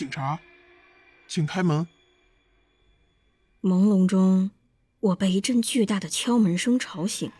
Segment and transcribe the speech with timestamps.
[0.00, 0.38] 警察，
[1.28, 1.86] 请开门。
[3.60, 4.50] 朦胧中，
[5.00, 7.30] 我被一阵巨大的敲门声吵醒。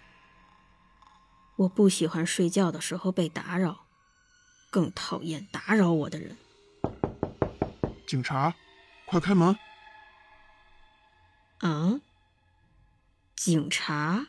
[1.57, 3.87] 我不喜欢睡觉的时候被打扰，
[4.71, 6.37] 更讨厌打扰我的人。
[8.07, 8.55] 警察，
[9.07, 9.57] 快开门！
[11.61, 11.99] 啊？
[13.37, 14.27] 警察？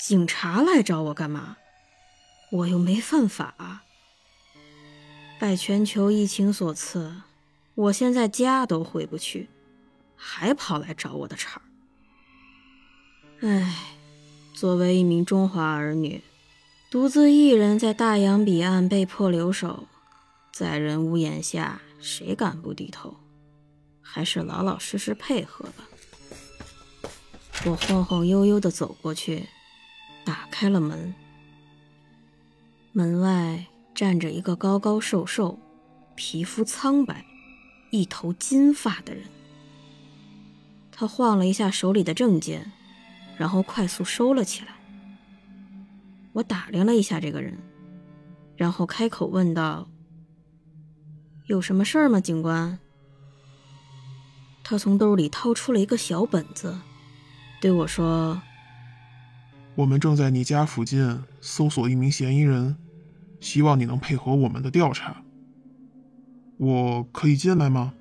[0.00, 1.56] 警察来找我干嘛？
[2.50, 3.84] 我又没犯法。
[5.42, 7.16] 拜全球疫情所赐，
[7.74, 9.48] 我现在家都回不去，
[10.14, 11.62] 还跑来找我的茬儿。
[13.40, 13.96] 唉，
[14.54, 16.22] 作为一名中华儿女，
[16.88, 19.88] 独自一人在大洋彼岸被迫留守，
[20.52, 23.16] 在人屋檐下，谁敢不低头？
[24.00, 25.88] 还是老老实实配合吧。
[27.64, 29.48] 我晃晃悠悠地走过去，
[30.24, 31.12] 打开了门，
[32.92, 33.66] 门外。
[33.94, 35.58] 站着一个高高瘦瘦、
[36.14, 37.24] 皮肤苍白、
[37.90, 39.24] 一头金发的人。
[40.90, 42.72] 他晃了一下手里的证件，
[43.36, 44.74] 然后快速收了起来。
[46.32, 47.58] 我打量了一下这个人，
[48.56, 49.88] 然后开口问道
[51.46, 52.78] ：“有什么事儿吗，警官？”
[54.64, 56.78] 他从兜里掏出了一个小本子，
[57.60, 58.40] 对我说
[59.74, 62.76] ：“我们正在你家附近搜索一名嫌疑人。”
[63.42, 65.22] 希望你能配合我们的调查。
[66.58, 67.92] 我可以进来吗？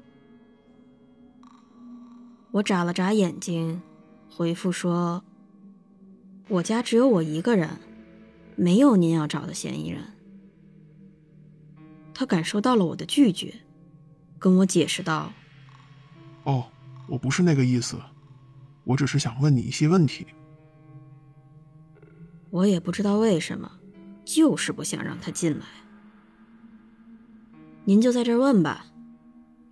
[2.52, 3.82] 我眨了眨眼睛，
[4.30, 5.24] 回复说
[6.48, 7.68] ：“我家只有我一个人，
[8.56, 10.04] 没有您要找的嫌疑人。”
[12.14, 13.52] 他感受到了我的拒绝，
[14.38, 15.34] 跟我解释道
[16.46, 16.68] ：“哦，
[17.08, 17.98] 我不是那个意思，
[18.84, 20.28] 我只是想问你一些问题。”
[22.52, 23.72] 我也不知道为什么。
[24.24, 25.66] 就是不想让他进来。
[27.86, 28.86] 您就在这儿问吧，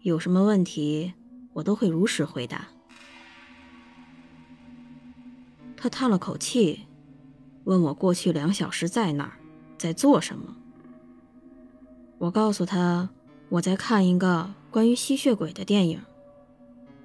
[0.01, 1.13] 有什么问题
[1.53, 2.67] 我都会如实回答。
[5.77, 6.81] 他叹了口气，
[7.63, 9.33] 问我过去两小时在哪儿，
[9.77, 10.55] 在做什么。
[12.17, 13.09] 我告诉他
[13.47, 16.01] 我在看一个关于吸血鬼的电影，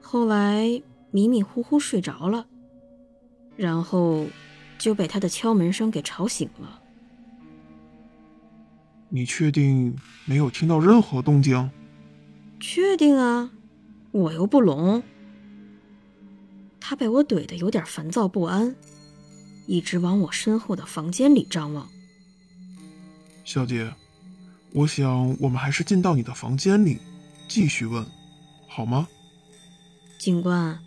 [0.01, 0.83] 后来
[1.13, 2.47] 迷迷糊糊睡着了，
[3.57, 4.27] 然后
[4.77, 6.81] 就被他的敲门声给吵醒了。
[9.15, 11.71] 你确定没有听到任何动静？
[12.59, 13.53] 确定啊，
[14.11, 15.05] 我又不聋。
[16.81, 18.75] 他被我怼得有点烦躁不安，
[19.69, 21.89] 一直往我身后的房间里张望。
[23.45, 23.95] 小姐，
[24.73, 26.99] 我想我们还是进到你的房间里，
[27.47, 28.05] 继续问，
[28.67, 29.07] 好吗？
[30.19, 30.81] 警官，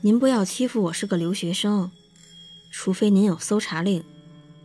[0.00, 1.90] 您不要欺负我是个留学生，
[2.70, 4.02] 除非您有搜查令，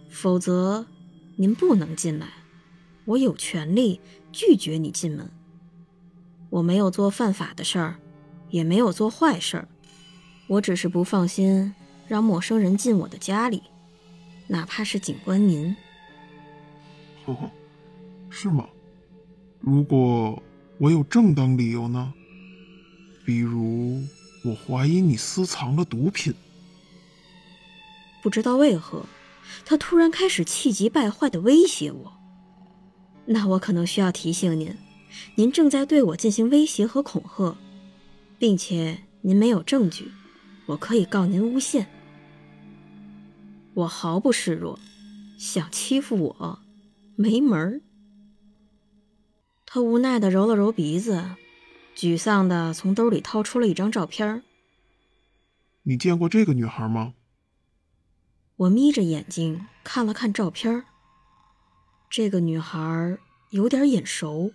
[0.09, 0.85] 否则
[1.35, 2.27] 您不能进来。
[3.05, 3.99] 我有权利
[4.31, 5.29] 拒绝你进门。
[6.49, 7.95] 我没有做犯法的事儿，
[8.49, 9.67] 也没有做坏事儿，
[10.47, 11.73] 我只是不放心
[12.07, 13.63] 让陌生人进我的家里，
[14.47, 15.75] 哪怕是警官您。
[17.25, 17.49] 呵呵，
[18.29, 18.67] 是吗？
[19.59, 20.41] 如果
[20.77, 22.13] 我有正当理由呢？
[23.25, 24.03] 比如
[24.43, 26.33] 我怀疑你私藏了毒品。
[28.21, 29.05] 不知道为何，
[29.65, 32.13] 他突然开始气急败坏地威胁我。
[33.25, 34.75] 那我可能需要提醒您，
[35.35, 37.55] 您正在对我进行威胁和恐吓，
[38.37, 40.11] 并且您没有证据，
[40.65, 41.87] 我可以告您诬陷。
[43.75, 44.77] 我毫不示弱，
[45.37, 46.59] 想欺负我，
[47.15, 47.81] 没门儿。
[49.65, 51.23] 他无奈地揉了揉鼻子，
[51.95, 54.43] 沮丧地从兜里掏出了一张照片。
[55.83, 57.13] 你见过这个女孩吗？
[58.57, 60.83] 我眯着眼睛看了看照片。
[62.09, 63.17] 这个女孩
[63.53, 64.51] 有点眼熟，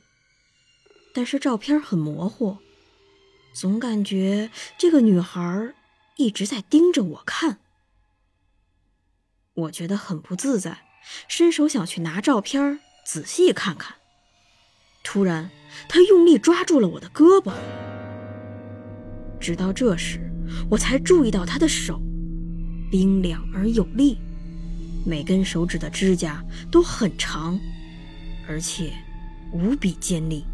[1.14, 2.58] 但是照片很模糊，
[3.54, 5.72] 总感觉这个女孩
[6.16, 7.60] 一直在盯着我看。
[9.54, 10.82] 我觉得很不自在，
[11.28, 13.94] 伸手想去拿照片仔细看看。
[15.04, 15.48] 突然，
[15.88, 17.52] 她用力抓住了我的胳膊。
[19.38, 20.28] 直到这时，
[20.68, 22.02] 我才注意到她的手
[22.90, 24.18] 冰凉而有力。
[25.06, 27.58] 每根手指的指甲都很长，
[28.48, 28.92] 而且
[29.52, 30.44] 无比尖利。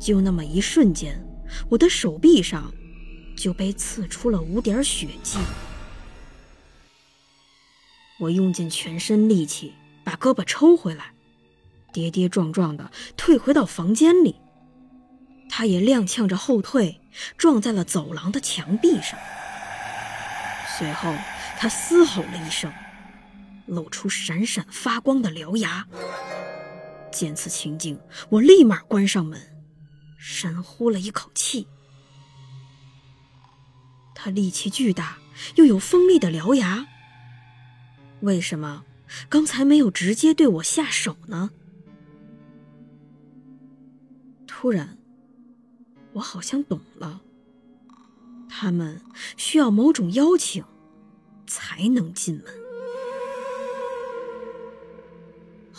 [0.00, 1.20] 就那么一瞬间，
[1.68, 2.72] 我的手臂上
[3.36, 5.38] 就被刺出了五点血迹。
[8.20, 9.74] 我用尽全身力气
[10.04, 11.12] 把胳膊抽回来，
[11.92, 14.36] 跌跌撞撞的退回到房间里。
[15.50, 17.00] 他也踉跄着后退，
[17.36, 19.18] 撞在了走廊的墙壁上。
[20.78, 21.12] 随后，
[21.58, 22.72] 他嘶吼了一声，
[23.66, 25.86] 露出闪闪发光的獠牙。
[27.10, 29.40] 见此情景，我立马关上门，
[30.16, 31.66] 深呼了一口气。
[34.14, 35.18] 他力气巨大，
[35.56, 36.86] 又有锋利的獠牙。
[38.20, 38.84] 为什么
[39.28, 41.50] 刚才没有直接对我下手呢？
[44.46, 44.98] 突然，
[46.14, 47.20] 我好像懂了。
[48.48, 49.00] 他们
[49.36, 50.64] 需要某种邀请，
[51.46, 52.44] 才能进门。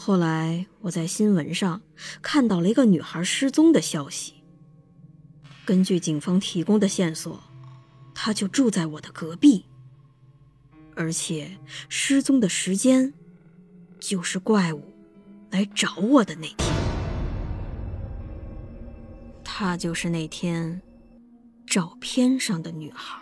[0.01, 1.81] 后来，我在新闻上
[2.21, 4.35] 看到了一个女孩失踪的消息。
[5.65, 7.43] 根据警方提供的线索，
[8.15, 9.65] 她就住在我的隔壁。
[10.95, 11.51] 而且
[11.89, 13.13] 失踪的时间，
[13.99, 14.81] 就是怪物
[15.51, 16.73] 来找我的那天。
[19.43, 20.81] 她就是那天
[21.67, 23.21] 照片上的女孩。